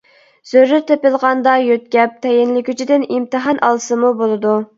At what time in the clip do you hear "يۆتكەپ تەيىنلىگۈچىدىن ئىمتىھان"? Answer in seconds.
1.65-3.63